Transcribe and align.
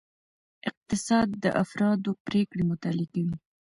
اقتصاد 0.69 1.27
د 1.43 1.45
افرادو 1.63 2.11
پریکړې 2.25 2.63
مطالعه 2.71 3.07
کوي. 3.13 3.35